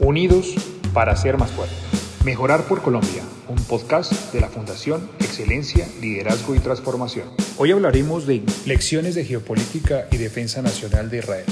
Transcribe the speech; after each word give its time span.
Unidos 0.00 0.54
para 0.94 1.14
ser 1.14 1.36
más 1.36 1.50
fuertes. 1.50 1.76
Mejorar 2.24 2.62
por 2.62 2.80
Colombia, 2.80 3.22
un 3.48 3.56
podcast 3.64 4.32
de 4.32 4.40
la 4.40 4.48
Fundación 4.48 5.10
Excelencia, 5.18 5.86
Liderazgo 6.00 6.54
y 6.54 6.58
Transformación. 6.58 7.28
Hoy 7.58 7.72
hablaremos 7.72 8.26
de 8.26 8.42
lecciones 8.64 9.14
de 9.14 9.26
geopolítica 9.26 10.06
y 10.10 10.16
defensa 10.16 10.62
nacional 10.62 11.10
de 11.10 11.18
Israel. 11.18 11.44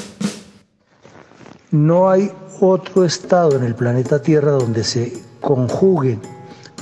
No 1.70 2.08
hay 2.08 2.32
otro 2.60 3.04
estado 3.04 3.54
en 3.54 3.64
el 3.64 3.74
planeta 3.74 4.22
Tierra 4.22 4.52
donde 4.52 4.82
se 4.82 5.12
conjuguen 5.42 6.22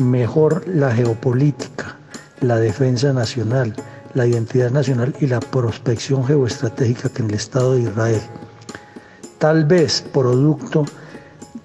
mejor 0.00 0.68
la 0.68 0.94
geopolítica, 0.94 1.96
la 2.40 2.60
defensa 2.60 3.12
nacional, 3.12 3.74
la 4.14 4.24
identidad 4.24 4.70
nacional 4.70 5.16
y 5.20 5.26
la 5.26 5.40
prospección 5.40 6.24
geoestratégica 6.24 7.08
que 7.08 7.22
en 7.22 7.30
el 7.30 7.34
Estado 7.34 7.74
de 7.74 7.82
Israel. 7.82 8.22
Tal 9.38 9.64
vez 9.64 10.04
producto 10.12 10.86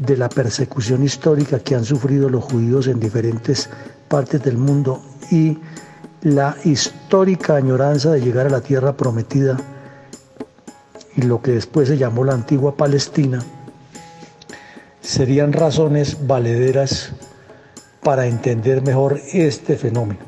de 0.02 0.18
la 0.18 0.30
persecución 0.30 1.04
histórica 1.04 1.60
que 1.60 1.76
han 1.76 1.86
sufrido 1.86 2.28
los 2.28 2.44
judíos 2.44 2.88
en 2.88 3.00
diferentes 3.00 3.70
partes 4.08 4.42
del 4.44 4.58
mundo 4.58 5.00
y 5.30 5.60
la 6.24 6.58
histórica 6.64 7.56
añoranza 7.56 8.12
de 8.12 8.22
llegar 8.22 8.48
a 8.48 8.50
la 8.50 8.62
tierra 8.62 8.98
prometida 8.98 9.58
y 11.16 11.22
lo 11.22 11.42
que 11.42 11.52
después 11.52 11.88
se 11.88 11.98
llamó 11.98 12.24
la 12.24 12.34
antigua 12.34 12.76
Palestina, 12.76 13.44
serían 15.02 15.54
razones 15.54 16.26
valederas 16.26 17.12
para 18.02 18.26
entender 18.26 18.82
mejor 18.82 19.20
este 19.34 19.76
fenómeno. 19.76 20.20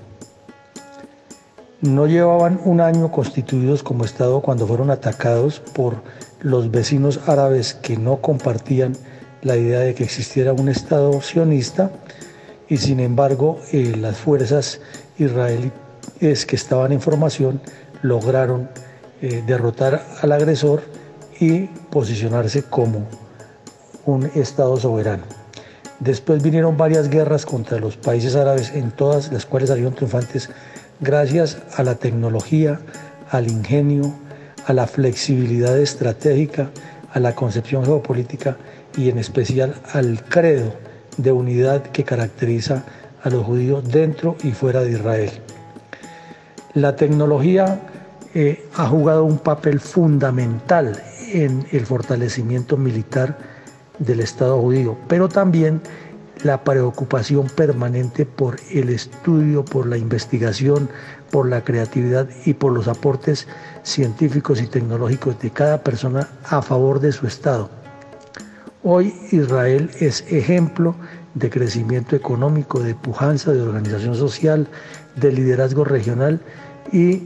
No 1.82 2.06
llevaban 2.06 2.60
un 2.64 2.80
año 2.80 3.12
constituidos 3.12 3.82
como 3.82 4.06
Estado 4.06 4.42
cuando 4.42 4.68
fueron 4.68 4.92
atacados 4.92 5.60
por 5.60 5.96
los 6.42 6.70
vecinos 6.70 7.22
árabes 7.28 7.74
que 7.74 7.98
no 7.98 8.18
compartían 8.18 8.96
la 9.44 9.58
idea 9.58 9.80
de 9.82 9.94
que 9.94 10.04
existiera 10.04 10.54
un 10.54 10.70
Estado 10.70 11.22
sionista 11.22 11.92
y 12.70 12.78
sin 12.78 13.00
embargo 13.00 13.60
eh, 13.72 13.96
las 13.98 14.18
fuerzas 14.18 14.80
israelíes 15.18 16.46
que 16.48 16.56
estaban 16.56 16.92
en 16.92 17.02
formación 17.02 17.62
lograron 18.02 18.70
eh, 19.22 19.44
derrotar 19.46 20.06
al 20.22 20.32
agresor 20.32 20.84
y 21.40 21.66
posicionarse 21.92 22.64
como 22.64 23.08
un 24.06 24.26
Estado 24.36 24.78
soberano. 24.78 25.24
Después 26.00 26.44
vinieron 26.44 26.76
varias 26.76 27.10
guerras 27.10 27.46
contra 27.46 27.80
los 27.80 27.96
países 27.96 28.36
árabes, 28.36 28.74
en 28.74 28.92
todas 28.92 29.32
las 29.32 29.46
cuales 29.46 29.70
salieron 29.70 29.94
triunfantes 29.94 30.50
gracias 31.00 31.58
a 31.76 31.84
la 31.84 31.96
tecnología, 31.96 32.80
al 33.30 33.50
ingenio, 33.50 34.14
a 34.66 34.74
la 34.74 34.88
flexibilidad 34.88 35.78
estratégica, 35.78 36.72
a 37.14 37.20
la 37.20 37.36
concepción 37.36 37.86
geopolítica 37.86 38.58
y 38.98 39.10
en 39.10 39.20
especial 39.20 39.76
al 39.94 40.24
credo 40.24 40.74
de 41.18 41.32
unidad 41.32 41.84
que 41.84 42.04
caracteriza 42.04 42.84
a 43.24 43.30
los 43.30 43.46
judíos 43.46 43.90
dentro 43.90 44.36
y 44.44 44.52
fuera 44.52 44.82
de 44.82 44.92
Israel. 44.92 45.32
La 46.74 46.96
tecnología 46.96 47.80
eh, 48.34 48.68
ha 48.76 48.88
jugado 48.88 49.24
un 49.24 49.38
papel 49.38 49.80
fundamental 49.80 51.02
en 51.32 51.66
el 51.72 51.86
fortalecimiento 51.86 52.78
militar 52.78 53.38
del 54.00 54.20
Estado 54.20 54.60
judío, 54.60 54.98
pero 55.08 55.30
también 55.30 55.82
la 56.44 56.64
preocupación 56.64 57.48
permanente 57.48 58.26
por 58.26 58.58
el 58.72 58.90
estudio, 58.90 59.64
por 59.64 59.88
la 59.88 59.98
investigación, 59.98 60.90
por 61.32 61.48
la 61.48 61.64
creatividad 61.64 62.28
y 62.46 62.54
por 62.54 62.74
los 62.74 62.88
aportes 62.88 63.48
científicos 63.84 64.62
y 64.62 64.68
tecnológicos 64.68 65.40
de 65.40 65.50
cada 65.52 65.82
persona 65.82 66.28
a 66.44 66.62
favor 66.62 67.00
de 67.00 67.12
su 67.12 67.28
Estado. 67.28 67.70
Hoy 68.84 69.16
Israel 69.32 69.90
es 70.00 70.26
ejemplo 70.30 70.96
de 71.34 71.50
crecimiento 71.50 72.16
económico, 72.16 72.82
de 72.82 72.94
pujanza, 72.94 73.54
de 73.54 73.62
organización 73.62 74.16
social, 74.16 74.68
de 75.16 75.32
liderazgo 75.32 75.86
regional 75.86 76.42
y 76.92 77.24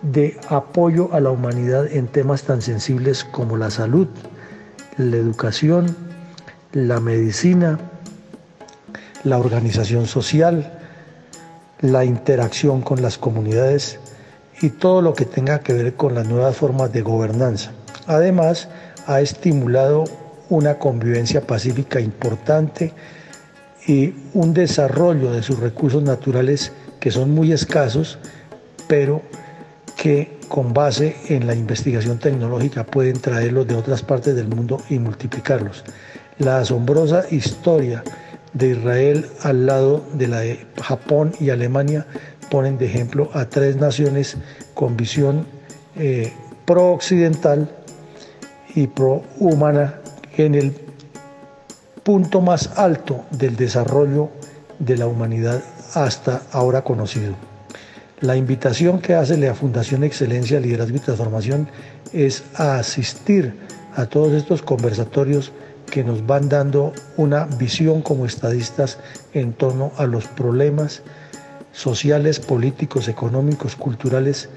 de 0.00 0.38
apoyo 0.48 1.12
a 1.12 1.20
la 1.20 1.30
humanidad 1.30 1.86
en 1.86 2.08
temas 2.08 2.42
tan 2.44 2.62
sensibles 2.62 3.24
como 3.24 3.56
la 3.56 3.70
salud, 3.70 4.08
la 4.96 5.16
educación, 5.16 5.94
la 6.72 7.00
medicina, 7.00 7.78
la 9.24 9.38
organización 9.38 10.06
social, 10.06 10.78
la 11.80 12.04
interacción 12.04 12.82
con 12.82 13.02
las 13.02 13.18
comunidades 13.18 13.98
y 14.60 14.70
todo 14.70 15.02
lo 15.02 15.14
que 15.14 15.24
tenga 15.24 15.60
que 15.60 15.72
ver 15.72 15.94
con 15.94 16.14
las 16.14 16.26
nuevas 16.26 16.56
formas 16.56 16.92
de 16.92 17.02
gobernanza. 17.02 17.72
Además, 18.06 18.68
ha 19.06 19.20
estimulado 19.20 20.04
una 20.50 20.78
convivencia 20.78 21.40
pacífica 21.40 22.00
importante 22.00 22.92
y 23.86 24.14
un 24.34 24.54
desarrollo 24.54 25.32
de 25.32 25.42
sus 25.42 25.58
recursos 25.58 26.02
naturales 26.02 26.72
que 27.00 27.10
son 27.10 27.30
muy 27.32 27.52
escasos, 27.52 28.18
pero 28.88 29.22
que 29.96 30.38
con 30.48 30.72
base 30.72 31.16
en 31.28 31.46
la 31.46 31.54
investigación 31.54 32.18
tecnológica 32.18 32.84
pueden 32.84 33.20
traerlos 33.20 33.66
de 33.66 33.74
otras 33.74 34.02
partes 34.02 34.34
del 34.36 34.48
mundo 34.48 34.80
y 34.88 34.98
multiplicarlos. 34.98 35.84
La 36.38 36.58
asombrosa 36.58 37.24
historia 37.30 38.02
de 38.54 38.70
Israel 38.70 39.26
al 39.42 39.66
lado 39.66 40.04
de 40.14 40.28
la 40.28 40.40
de 40.40 40.66
Japón 40.80 41.32
y 41.40 41.50
Alemania 41.50 42.06
ponen 42.50 42.78
de 42.78 42.86
ejemplo 42.86 43.30
a 43.34 43.46
tres 43.46 43.76
naciones 43.76 44.36
con 44.74 44.96
visión 44.96 45.46
eh, 45.96 46.32
pro-occidental 46.64 47.68
y 48.74 48.86
pro-humana 48.86 50.00
en 50.36 50.54
el 50.54 50.74
punto 52.02 52.40
más 52.40 52.78
alto 52.78 53.24
del 53.30 53.56
desarrollo 53.56 54.30
de 54.78 54.96
la 54.96 55.06
humanidad 55.06 55.62
hasta 55.94 56.42
ahora 56.52 56.82
conocido. 56.82 57.34
La 58.20 58.36
invitación 58.36 59.00
que 59.00 59.14
hace 59.14 59.36
la 59.36 59.54
Fundación 59.54 60.04
Excelencia, 60.04 60.60
Liderazgo 60.60 60.96
y 60.96 61.00
Transformación 61.00 61.68
es 62.12 62.44
a 62.54 62.78
asistir 62.78 63.54
a 63.96 64.06
todos 64.06 64.32
estos 64.32 64.62
conversatorios 64.62 65.52
que 65.90 66.04
nos 66.04 66.26
van 66.26 66.48
dando 66.48 66.92
una 67.16 67.44
visión 67.44 68.02
como 68.02 68.26
estadistas 68.26 68.98
en 69.32 69.52
torno 69.52 69.92
a 69.96 70.06
los 70.06 70.26
problemas 70.26 71.02
sociales, 71.72 72.40
políticos, 72.40 73.08
económicos, 73.08 73.76
culturales 73.76 74.48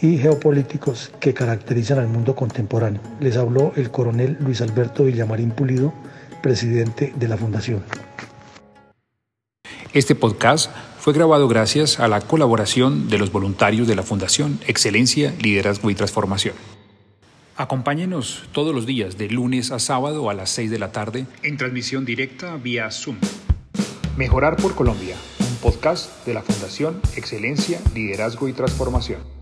y 0.00 0.18
geopolíticos 0.18 1.10
que 1.20 1.34
caracterizan 1.34 1.98
al 1.98 2.08
mundo 2.08 2.36
contemporáneo. 2.36 3.00
Les 3.20 3.36
habló 3.36 3.72
el 3.76 3.90
coronel 3.90 4.36
Luis 4.40 4.60
Alberto 4.60 5.04
Villamarín 5.04 5.50
Pulido, 5.50 5.92
presidente 6.42 7.12
de 7.16 7.28
la 7.28 7.36
Fundación. 7.36 7.82
Este 9.92 10.14
podcast 10.14 10.70
fue 10.98 11.14
grabado 11.14 11.48
gracias 11.48 12.00
a 12.00 12.08
la 12.08 12.20
colaboración 12.20 13.08
de 13.08 13.16
los 13.16 13.32
voluntarios 13.32 13.88
de 13.88 13.96
la 13.96 14.02
Fundación 14.02 14.60
Excelencia, 14.66 15.32
Liderazgo 15.40 15.88
y 15.88 15.94
Transformación. 15.94 16.54
Acompáñenos 17.58 18.44
todos 18.52 18.74
los 18.74 18.84
días 18.84 19.16
de 19.16 19.30
lunes 19.30 19.70
a 19.70 19.78
sábado 19.78 20.28
a 20.28 20.34
las 20.34 20.50
6 20.50 20.70
de 20.70 20.78
la 20.78 20.92
tarde 20.92 21.26
en 21.42 21.56
transmisión 21.56 22.04
directa 22.04 22.56
vía 22.56 22.90
Zoom. 22.90 23.16
Mejorar 24.18 24.56
por 24.56 24.74
Colombia, 24.74 25.16
un 25.40 25.56
podcast 25.56 26.26
de 26.26 26.34
la 26.34 26.42
Fundación 26.42 27.00
Excelencia, 27.16 27.80
Liderazgo 27.94 28.48
y 28.48 28.52
Transformación. 28.52 29.35